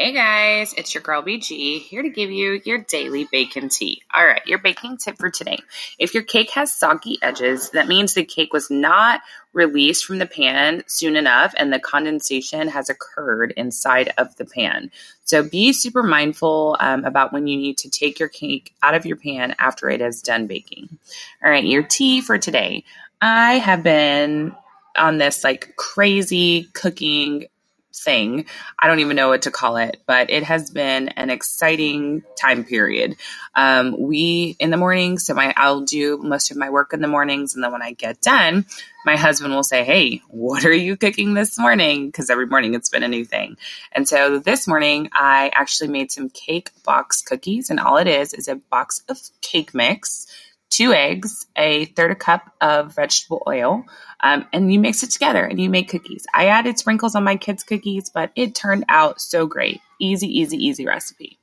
Hey 0.00 0.12
guys, 0.12 0.72
it's 0.78 0.94
your 0.94 1.02
girl 1.02 1.22
BG 1.22 1.82
here 1.82 2.00
to 2.00 2.08
give 2.08 2.30
you 2.30 2.58
your 2.64 2.78
daily 2.78 3.28
baking 3.30 3.68
tea. 3.68 4.00
All 4.14 4.24
right, 4.24 4.40
your 4.46 4.56
baking 4.56 4.96
tip 4.96 5.18
for 5.18 5.28
today. 5.28 5.58
If 5.98 6.14
your 6.14 6.22
cake 6.22 6.48
has 6.52 6.72
soggy 6.72 7.18
edges, 7.20 7.68
that 7.72 7.86
means 7.86 8.14
the 8.14 8.24
cake 8.24 8.54
was 8.54 8.70
not 8.70 9.20
released 9.52 10.06
from 10.06 10.16
the 10.16 10.24
pan 10.24 10.84
soon 10.86 11.16
enough 11.16 11.52
and 11.54 11.70
the 11.70 11.78
condensation 11.78 12.68
has 12.68 12.88
occurred 12.88 13.52
inside 13.58 14.10
of 14.16 14.34
the 14.36 14.46
pan. 14.46 14.90
So 15.24 15.42
be 15.42 15.74
super 15.74 16.02
mindful 16.02 16.78
um, 16.80 17.04
about 17.04 17.34
when 17.34 17.46
you 17.46 17.58
need 17.58 17.76
to 17.76 17.90
take 17.90 18.18
your 18.18 18.30
cake 18.30 18.72
out 18.82 18.94
of 18.94 19.04
your 19.04 19.18
pan 19.18 19.54
after 19.58 19.90
it 19.90 20.00
is 20.00 20.22
done 20.22 20.46
baking. 20.46 20.88
All 21.44 21.50
right, 21.50 21.62
your 21.62 21.82
tea 21.82 22.22
for 22.22 22.38
today. 22.38 22.84
I 23.20 23.58
have 23.58 23.82
been 23.82 24.56
on 24.96 25.18
this 25.18 25.44
like 25.44 25.76
crazy 25.76 26.70
cooking 26.72 27.48
thing. 27.94 28.46
I 28.78 28.86
don't 28.86 29.00
even 29.00 29.16
know 29.16 29.28
what 29.28 29.42
to 29.42 29.50
call 29.50 29.76
it, 29.76 30.00
but 30.06 30.30
it 30.30 30.42
has 30.44 30.70
been 30.70 31.08
an 31.08 31.30
exciting 31.30 32.22
time 32.40 32.64
period. 32.64 33.16
Um, 33.54 33.96
we 33.98 34.56
in 34.58 34.70
the 34.70 34.76
mornings, 34.76 35.24
so 35.24 35.34
my 35.34 35.52
I'll 35.56 35.82
do 35.82 36.18
most 36.18 36.50
of 36.50 36.56
my 36.56 36.70
work 36.70 36.92
in 36.92 37.00
the 37.00 37.08
mornings, 37.08 37.54
and 37.54 37.64
then 37.64 37.72
when 37.72 37.82
I 37.82 37.92
get 37.92 38.20
done, 38.20 38.66
my 39.04 39.16
husband 39.16 39.54
will 39.54 39.62
say, 39.62 39.84
"Hey, 39.84 40.22
what 40.28 40.64
are 40.64 40.72
you 40.72 40.96
cooking 40.96 41.34
this 41.34 41.58
morning?" 41.58 42.06
Because 42.06 42.30
every 42.30 42.46
morning 42.46 42.74
it's 42.74 42.88
been 42.88 43.02
a 43.02 43.08
new 43.08 43.24
thing. 43.24 43.56
And 43.92 44.08
so 44.08 44.38
this 44.38 44.68
morning, 44.68 45.10
I 45.12 45.50
actually 45.54 45.88
made 45.88 46.12
some 46.12 46.30
cake 46.30 46.70
box 46.84 47.22
cookies, 47.22 47.70
and 47.70 47.80
all 47.80 47.96
it 47.96 48.06
is 48.06 48.34
is 48.34 48.48
a 48.48 48.56
box 48.56 49.02
of 49.08 49.18
cake 49.40 49.74
mix 49.74 50.26
two 50.80 50.94
eggs, 50.94 51.46
a 51.56 51.84
third 51.84 52.10
a 52.10 52.14
cup 52.14 52.54
of 52.62 52.94
vegetable 52.94 53.42
oil, 53.46 53.84
um, 54.20 54.46
and 54.50 54.72
you 54.72 54.80
mix 54.80 55.02
it 55.02 55.10
together 55.10 55.44
and 55.44 55.60
you 55.60 55.68
make 55.68 55.90
cookies. 55.90 56.24
I 56.32 56.46
added 56.46 56.78
sprinkles 56.78 57.14
on 57.14 57.22
my 57.22 57.36
kids' 57.36 57.64
cookies, 57.64 58.08
but 58.08 58.30
it 58.34 58.54
turned 58.54 58.86
out 58.88 59.20
so 59.20 59.46
great. 59.46 59.82
Easy, 60.00 60.26
easy, 60.26 60.56
easy 60.56 60.86
recipe. 60.86 61.40